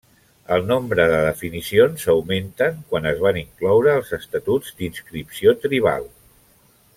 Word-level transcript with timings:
El 0.55 0.63
nombre 0.69 1.03
de 1.11 1.19
definicions 1.25 2.07
augmenten 2.13 2.79
quan 2.93 3.05
es 3.11 3.21
van 3.27 3.39
incloure 3.43 3.93
els 3.99 4.11
estatuts 4.21 4.75
d'inscripció 4.81 5.55
tribal. 5.67 6.11